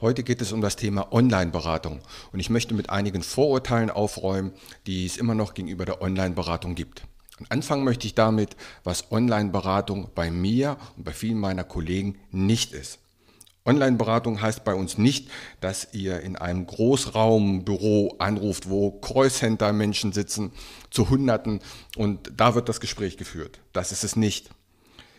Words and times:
Heute 0.00 0.22
geht 0.22 0.40
es 0.40 0.52
um 0.52 0.62
das 0.62 0.76
Thema 0.76 1.12
Online-Beratung 1.12 2.00
und 2.32 2.40
ich 2.40 2.48
möchte 2.48 2.72
mit 2.72 2.88
einigen 2.88 3.22
Vorurteilen 3.22 3.90
aufräumen, 3.90 4.52
die 4.86 5.04
es 5.04 5.18
immer 5.18 5.34
noch 5.34 5.52
gegenüber 5.52 5.84
der 5.84 6.00
Online-Beratung 6.00 6.74
gibt. 6.74 7.02
Und 7.38 7.52
anfangen 7.52 7.84
möchte 7.84 8.06
ich 8.06 8.14
damit, 8.14 8.56
was 8.82 9.12
Online-Beratung 9.12 10.08
bei 10.14 10.30
mir 10.30 10.78
und 10.96 11.04
bei 11.04 11.12
vielen 11.12 11.38
meiner 11.38 11.64
Kollegen 11.64 12.18
nicht 12.30 12.72
ist. 12.72 12.98
Online-Beratung 13.66 14.40
heißt 14.40 14.64
bei 14.64 14.72
uns 14.72 14.96
nicht, 14.96 15.30
dass 15.60 15.92
ihr 15.92 16.20
in 16.20 16.36
einem 16.36 16.66
Großraumbüro 16.66 18.16
anruft, 18.18 18.70
wo 18.70 18.92
Callcenter-Menschen 18.92 20.12
sitzen 20.12 20.52
zu 20.90 21.10
Hunderten 21.10 21.60
und 21.96 22.32
da 22.38 22.54
wird 22.54 22.70
das 22.70 22.80
Gespräch 22.80 23.18
geführt. 23.18 23.60
Das 23.74 23.92
ist 23.92 24.04
es 24.04 24.16
nicht. 24.16 24.48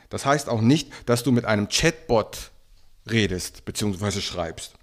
Das 0.10 0.26
heißt 0.26 0.50
auch 0.50 0.62
nicht, 0.62 0.90
dass 1.06 1.22
du 1.22 1.32
mit 1.32 1.46
einem 1.46 1.70
Chatbot 1.70 2.50
redest 3.10 3.66
bzw. 3.66 4.22
schreibst. 4.22 4.74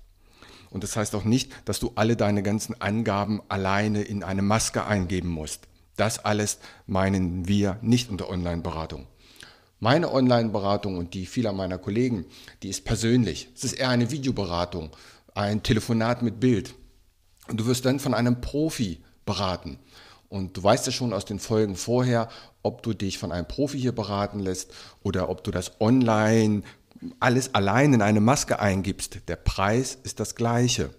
Und 0.70 0.84
das 0.84 0.96
heißt 0.96 1.14
auch 1.14 1.24
nicht, 1.24 1.52
dass 1.64 1.80
du 1.80 1.92
alle 1.94 2.16
deine 2.16 2.42
ganzen 2.42 2.80
Angaben 2.80 3.40
alleine 3.48 4.02
in 4.02 4.22
eine 4.22 4.42
Maske 4.42 4.84
eingeben 4.84 5.28
musst. 5.28 5.62
Das 5.96 6.24
alles 6.24 6.58
meinen 6.86 7.48
wir 7.48 7.78
nicht 7.80 8.10
unter 8.10 8.28
Online-Beratung. 8.28 9.06
Meine 9.80 10.12
Online-Beratung 10.12 10.98
und 10.98 11.14
die 11.14 11.26
vieler 11.26 11.52
meiner 11.52 11.78
Kollegen, 11.78 12.26
die 12.62 12.68
ist 12.68 12.84
persönlich. 12.84 13.48
Es 13.54 13.64
ist 13.64 13.74
eher 13.74 13.88
eine 13.88 14.10
Videoberatung, 14.10 14.90
ein 15.34 15.62
Telefonat 15.62 16.22
mit 16.22 16.40
Bild. 16.40 16.74
Und 17.48 17.60
du 17.60 17.66
wirst 17.66 17.84
dann 17.84 18.00
von 18.00 18.12
einem 18.12 18.40
Profi 18.40 19.00
beraten. 19.24 19.78
Und 20.28 20.56
du 20.56 20.62
weißt 20.62 20.86
ja 20.86 20.92
schon 20.92 21.12
aus 21.12 21.24
den 21.24 21.38
Folgen 21.38 21.76
vorher, 21.76 22.28
ob 22.62 22.82
du 22.82 22.92
dich 22.92 23.18
von 23.18 23.32
einem 23.32 23.48
Profi 23.48 23.80
hier 23.80 23.92
beraten 23.92 24.40
lässt 24.40 24.72
oder 25.02 25.30
ob 25.30 25.42
du 25.42 25.50
das 25.50 25.80
online 25.80 26.62
alles 27.20 27.54
allein 27.54 27.92
in 27.92 28.02
eine 28.02 28.20
Maske 28.20 28.58
eingibst, 28.60 29.20
der 29.28 29.36
Preis 29.36 29.98
ist 30.02 30.20
das 30.20 30.34
gleiche. 30.34 30.90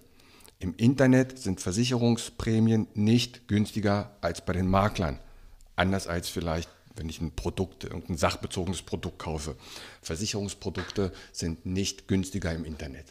Im 0.58 0.74
Internet 0.76 1.38
sind 1.38 1.60
Versicherungsprämien 1.60 2.86
nicht 2.94 3.48
günstiger 3.48 4.16
als 4.20 4.44
bei 4.44 4.52
den 4.52 4.68
Maklern. 4.68 5.18
Anders 5.76 6.06
als 6.06 6.28
vielleicht, 6.28 6.68
wenn 6.94 7.08
ich 7.08 7.20
ein 7.20 7.34
Produkt, 7.34 7.84
irgendein 7.84 8.18
sachbezogenes 8.18 8.82
Produkt 8.82 9.18
kaufe. 9.18 9.56
Versicherungsprodukte 10.02 11.12
sind 11.32 11.64
nicht 11.64 12.08
günstiger 12.08 12.52
im 12.52 12.64
Internet. 12.64 13.06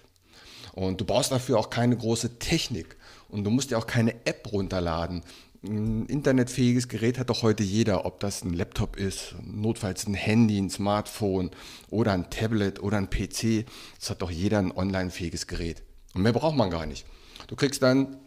Und 0.74 1.02
du 1.02 1.06
brauchst 1.06 1.32
dafür 1.32 1.58
auch 1.58 1.72
keine 1.72 1.98
große 1.98 2.38
Technik. 2.38 2.98
Und 3.30 3.44
du 3.44 3.50
musst 3.50 3.72
dir 3.72 3.78
auch 3.78 3.88
keine 3.88 4.14
App 4.26 4.52
runterladen, 4.52 5.24
ein 5.64 6.06
internetfähiges 6.06 6.88
Gerät 6.88 7.20
hat 7.20 7.30
doch 7.30 7.44
heute 7.44 7.64
jeder, 7.64 8.06
ob 8.06 8.20
das 8.22 8.44
ein 8.44 8.53
Laptop 8.53 8.96
ist, 8.96 9.36
notfalls 9.44 10.08
ein 10.08 10.14
Handy, 10.14 10.58
ein 10.58 10.70
Smartphone 10.70 11.52
oder 11.90 12.14
ein 12.14 12.30
Tablet 12.30 12.81
oder 12.81 12.97
ein 12.97 13.09
PC. 13.09 13.66
Das 14.00 14.09
hat 14.09 14.22
doch 14.22 14.31
jeder 14.31 14.59
ein 14.59 14.72
online-fähiges 14.72 15.48
Gerät. 15.48 15.84
Und 16.14 16.22
mehr 16.22 16.34
braucht 16.34 16.56
man 16.56 16.69
gar 16.69 16.86
nicht. 16.86 17.06
Du 17.48 17.56
kriegst 17.56 17.84
dann 17.84 18.18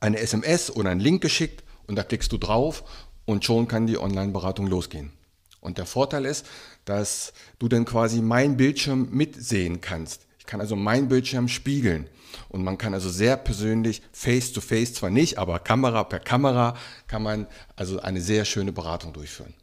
eine 0.00 0.18
SMS 0.18 0.70
oder 0.70 0.90
einen 0.90 1.00
Link 1.00 1.22
geschickt 1.22 1.64
und 1.86 1.96
da 1.96 2.02
klickst 2.02 2.32
du 2.32 2.38
drauf 2.38 2.84
und 3.26 3.44
schon 3.44 3.68
kann 3.68 3.86
die 3.86 3.98
Online-Beratung 3.98 4.66
losgehen. 4.66 5.12
Und 5.60 5.78
der 5.78 5.86
Vorteil 5.86 6.24
ist, 6.24 6.46
dass 6.84 7.32
du 7.58 7.68
dann 7.68 7.84
quasi 7.84 8.20
meinen 8.20 8.56
Bildschirm 8.56 9.08
mitsehen 9.10 9.80
kannst. 9.80 10.23
Ich 10.44 10.50
kann 10.50 10.60
also 10.60 10.76
meinen 10.76 11.08
Bildschirm 11.08 11.48
spiegeln. 11.48 12.06
Und 12.50 12.64
man 12.64 12.76
kann 12.76 12.92
also 12.92 13.08
sehr 13.08 13.38
persönlich, 13.38 14.02
face-to-face 14.12 14.90
-face 14.90 14.94
zwar 14.94 15.08
nicht, 15.08 15.38
aber 15.38 15.58
Kamera 15.58 16.04
per 16.04 16.20
Kamera 16.20 16.76
kann 17.06 17.22
man 17.22 17.46
also 17.76 18.00
eine 18.00 18.20
sehr 18.20 18.44
schöne 18.44 18.70
Beratung 18.70 19.14
durchführen. 19.14 19.54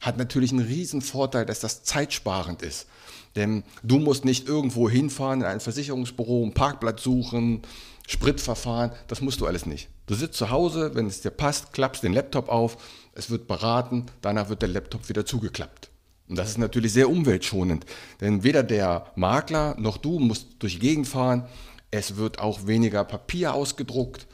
Hat 0.00 0.16
natürlich 0.16 0.52
einen 0.52 0.64
riesen 0.64 1.02
Vorteil, 1.02 1.44
dass 1.44 1.58
das 1.58 1.82
zeitsparend 1.82 2.62
ist. 2.62 2.86
Denn 3.34 3.64
du 3.82 3.98
musst 3.98 4.24
nicht 4.24 4.46
irgendwo 4.46 4.88
hinfahren, 4.88 5.40
in 5.40 5.46
ein 5.46 5.60
Versicherungsbüro, 5.60 6.44
einen 6.44 6.54
Parkplatz 6.54 7.02
suchen, 7.02 7.62
Spritverfahren, 8.06 8.92
das 9.08 9.20
musst 9.20 9.40
du 9.40 9.46
alles 9.46 9.66
nicht. 9.66 9.88
Du 10.06 10.14
sitzt 10.14 10.38
zu 10.38 10.50
Hause, 10.50 10.94
wenn 10.94 11.06
es 11.06 11.20
dir 11.20 11.30
passt, 11.30 11.72
klappst 11.72 12.04
den 12.04 12.12
Laptop 12.12 12.48
auf, 12.48 12.78
es 13.12 13.28
wird 13.28 13.48
beraten, 13.48 14.06
danach 14.20 14.48
wird 14.48 14.62
der 14.62 14.68
Laptop 14.68 15.08
wieder 15.08 15.26
zugeklappt. 15.26 15.87
Und 16.28 16.36
das 16.36 16.50
ist 16.50 16.58
natürlich 16.58 16.92
sehr 16.92 17.08
umweltschonend, 17.08 17.86
denn 18.20 18.42
weder 18.42 18.62
der 18.62 19.12
Makler 19.16 19.74
noch 19.78 19.96
du 19.96 20.18
musst 20.18 20.46
durch 20.58 20.74
die 20.74 20.80
Gegend 20.80 21.08
fahren. 21.08 21.46
Es 21.90 22.16
wird 22.16 22.38
auch 22.38 22.66
weniger 22.66 23.04
Papier 23.04 23.54
ausgedruckt. 23.54 24.26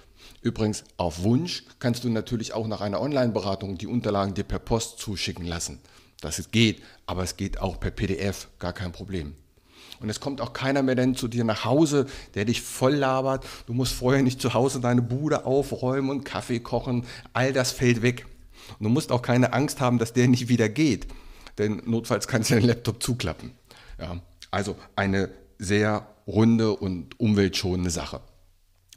Übrigens, 0.42 0.82
auf 0.96 1.22
Wunsch 1.22 1.64
kannst 1.78 2.02
du 2.02 2.08
natürlich 2.08 2.52
auch 2.52 2.66
nach 2.66 2.80
einer 2.80 3.00
Online-Beratung 3.00 3.78
die 3.78 3.86
Unterlagen 3.86 4.34
dir 4.34 4.42
per 4.42 4.58
Post 4.58 4.98
zuschicken 4.98 5.46
lassen. 5.46 5.78
Das 6.20 6.50
geht, 6.50 6.82
aber 7.06 7.22
es 7.22 7.36
geht 7.36 7.60
auch 7.60 7.78
per 7.78 7.92
PDF, 7.92 8.48
gar 8.58 8.72
kein 8.72 8.90
Problem. 8.90 9.34
Und 10.00 10.10
es 10.10 10.18
kommt 10.18 10.40
auch 10.40 10.52
keiner 10.52 10.82
mehr 10.82 10.96
denn 10.96 11.14
zu 11.14 11.28
dir 11.28 11.44
nach 11.44 11.64
Hause, 11.64 12.06
der 12.34 12.44
dich 12.44 12.60
voll 12.60 12.94
labert. 12.94 13.46
Du 13.66 13.72
musst 13.72 13.92
vorher 13.92 14.22
nicht 14.22 14.40
zu 14.40 14.52
Hause 14.52 14.80
deine 14.80 15.02
Bude 15.02 15.46
aufräumen 15.46 16.10
und 16.10 16.24
Kaffee 16.24 16.58
kochen. 16.58 17.06
All 17.32 17.52
das 17.52 17.70
fällt 17.70 18.02
weg. 18.02 18.26
Und 18.78 18.84
du 18.84 18.90
musst 18.90 19.12
auch 19.12 19.22
keine 19.22 19.52
Angst 19.52 19.80
haben, 19.80 19.98
dass 19.98 20.12
der 20.12 20.26
nicht 20.26 20.48
wieder 20.48 20.68
geht 20.68 21.06
denn 21.58 21.82
notfalls 21.84 22.28
kannst 22.28 22.50
du 22.50 22.54
den 22.54 22.64
Laptop 22.64 23.02
zuklappen. 23.02 23.52
Ja, 23.98 24.20
also 24.50 24.76
eine 24.96 25.30
sehr 25.58 26.06
runde 26.26 26.72
und 26.72 27.18
umweltschonende 27.20 27.90
Sache. 27.90 28.20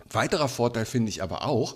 Weiterer 0.09 0.47
Vorteil 0.47 0.85
finde 0.85 1.09
ich 1.09 1.22
aber 1.22 1.46
auch, 1.46 1.75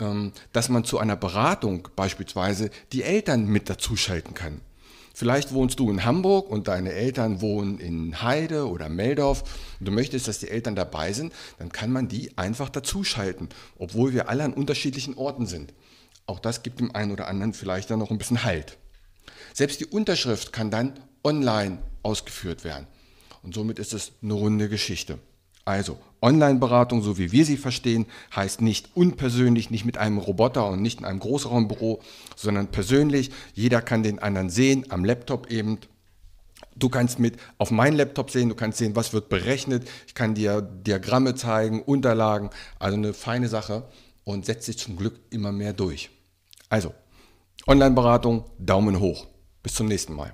ähm, 0.00 0.32
dass 0.52 0.68
man 0.68 0.84
zu 0.84 0.98
einer 0.98 1.16
Beratung 1.16 1.88
beispielsweise 1.96 2.70
die 2.92 3.02
Eltern 3.02 3.46
mit 3.46 3.70
dazuschalten 3.70 4.34
kann. 4.34 4.60
Vielleicht 5.12 5.52
wohnst 5.52 5.78
du 5.78 5.90
in 5.90 6.04
Hamburg 6.04 6.48
und 6.50 6.68
deine 6.68 6.92
Eltern 6.92 7.40
wohnen 7.40 7.78
in 7.78 8.22
Heide 8.22 8.68
oder 8.68 8.88
Meldorf 8.88 9.42
und 9.78 9.86
du 9.86 9.92
möchtest, 9.92 10.28
dass 10.28 10.38
die 10.38 10.48
Eltern 10.48 10.76
dabei 10.76 11.12
sind, 11.12 11.32
dann 11.58 11.70
kann 11.70 11.92
man 11.92 12.08
die 12.08 12.38
einfach 12.38 12.70
dazuschalten, 12.70 13.48
obwohl 13.76 14.12
wir 14.14 14.28
alle 14.28 14.44
an 14.44 14.54
unterschiedlichen 14.54 15.18
Orten 15.18 15.46
sind. 15.46 15.74
Auch 16.26 16.38
das 16.38 16.62
gibt 16.62 16.80
dem 16.80 16.94
einen 16.94 17.12
oder 17.12 17.28
anderen 17.28 17.52
vielleicht 17.52 17.90
dann 17.90 17.98
noch 17.98 18.10
ein 18.10 18.18
bisschen 18.18 18.44
Halt. 18.44 18.78
Selbst 19.52 19.80
die 19.80 19.86
Unterschrift 19.86 20.52
kann 20.52 20.70
dann 20.70 20.94
online 21.24 21.78
ausgeführt 22.02 22.64
werden. 22.64 22.86
Und 23.42 23.54
somit 23.54 23.78
ist 23.78 23.94
es 23.94 24.12
eine 24.22 24.34
runde 24.34 24.68
Geschichte. 24.68 25.18
Also, 25.64 25.98
Online-Beratung, 26.22 27.02
so 27.02 27.16
wie 27.18 27.32
wir 27.32 27.44
sie 27.44 27.56
verstehen, 27.56 28.06
heißt 28.34 28.60
nicht 28.60 28.90
unpersönlich, 28.94 29.70
nicht 29.70 29.84
mit 29.84 29.98
einem 29.98 30.18
Roboter 30.18 30.68
und 30.68 30.82
nicht 30.82 31.00
in 31.00 31.06
einem 31.06 31.20
Großraumbüro, 31.20 32.00
sondern 32.36 32.68
persönlich. 32.68 33.30
Jeder 33.54 33.80
kann 33.80 34.02
den 34.02 34.18
anderen 34.18 34.50
sehen, 34.50 34.86
am 34.90 35.04
Laptop 35.04 35.50
eben. 35.50 35.78
Du 36.76 36.88
kannst 36.88 37.18
mit 37.18 37.36
auf 37.58 37.70
meinen 37.70 37.96
Laptop 37.96 38.30
sehen, 38.30 38.48
du 38.48 38.54
kannst 38.54 38.78
sehen, 38.78 38.96
was 38.96 39.12
wird 39.12 39.28
berechnet. 39.28 39.88
Ich 40.06 40.14
kann 40.14 40.34
dir 40.34 40.60
Diagramme 40.62 41.34
zeigen, 41.34 41.82
Unterlagen. 41.82 42.50
Also 42.78 42.96
eine 42.96 43.12
feine 43.12 43.48
Sache 43.48 43.84
und 44.24 44.46
setzt 44.46 44.66
sich 44.66 44.78
zum 44.78 44.96
Glück 44.96 45.20
immer 45.30 45.52
mehr 45.52 45.72
durch. 45.72 46.10
Also, 46.68 46.94
Online-Beratung, 47.66 48.44
Daumen 48.58 49.00
hoch. 49.00 49.26
Bis 49.62 49.74
zum 49.74 49.86
nächsten 49.86 50.14
Mal. 50.14 50.32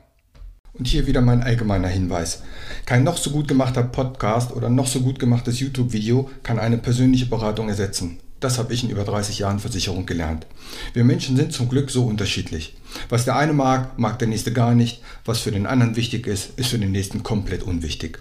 Und 0.74 0.86
hier 0.86 1.08
wieder 1.08 1.20
mein 1.20 1.42
allgemeiner 1.42 1.88
Hinweis. 1.88 2.42
Kein 2.84 3.02
noch 3.02 3.16
so 3.16 3.30
gut 3.30 3.48
gemachter 3.48 3.82
Podcast 3.82 4.54
oder 4.54 4.68
noch 4.70 4.86
so 4.86 5.00
gut 5.00 5.18
gemachtes 5.18 5.58
YouTube-Video 5.58 6.30
kann 6.44 6.60
eine 6.60 6.78
persönliche 6.78 7.26
Beratung 7.26 7.68
ersetzen. 7.68 8.20
Das 8.38 8.58
habe 8.58 8.72
ich 8.72 8.84
in 8.84 8.90
über 8.90 9.02
30 9.02 9.40
Jahren 9.40 9.58
Versicherung 9.58 10.06
gelernt. 10.06 10.46
Wir 10.92 11.02
Menschen 11.02 11.36
sind 11.36 11.52
zum 11.52 11.68
Glück 11.68 11.90
so 11.90 12.04
unterschiedlich. 12.04 12.76
Was 13.08 13.24
der 13.24 13.36
eine 13.36 13.54
mag, 13.54 13.98
mag 13.98 14.20
der 14.20 14.28
nächste 14.28 14.52
gar 14.52 14.74
nicht. 14.74 15.02
Was 15.24 15.40
für 15.40 15.50
den 15.50 15.66
anderen 15.66 15.96
wichtig 15.96 16.28
ist, 16.28 16.56
ist 16.58 16.68
für 16.68 16.78
den 16.78 16.92
nächsten 16.92 17.24
komplett 17.24 17.64
unwichtig. 17.64 18.20